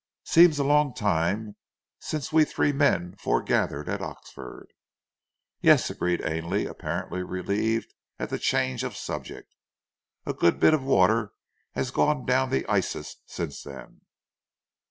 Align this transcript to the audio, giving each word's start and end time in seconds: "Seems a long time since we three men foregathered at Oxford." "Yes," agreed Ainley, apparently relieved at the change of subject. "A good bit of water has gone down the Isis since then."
"Seems 0.25 0.57
a 0.57 0.63
long 0.63 0.95
time 0.95 1.57
since 1.99 2.33
we 2.33 2.43
three 2.43 2.71
men 2.71 3.13
foregathered 3.19 3.87
at 3.87 4.01
Oxford." 4.01 4.65
"Yes," 5.61 5.91
agreed 5.91 6.25
Ainley, 6.25 6.65
apparently 6.65 7.21
relieved 7.21 7.93
at 8.17 8.31
the 8.31 8.39
change 8.39 8.83
of 8.83 8.97
subject. 8.97 9.53
"A 10.25 10.33
good 10.33 10.59
bit 10.59 10.73
of 10.73 10.81
water 10.83 11.33
has 11.73 11.91
gone 11.91 12.25
down 12.25 12.49
the 12.49 12.65
Isis 12.67 13.17
since 13.27 13.61
then." 13.61 14.01